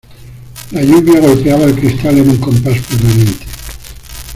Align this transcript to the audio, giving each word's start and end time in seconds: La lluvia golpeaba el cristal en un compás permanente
La 0.71 0.81
lluvia 0.81 1.19
golpeaba 1.19 1.65
el 1.65 1.75
cristal 1.79 2.17
en 2.17 2.29
un 2.31 2.37
compás 2.37 2.79
permanente 2.87 3.45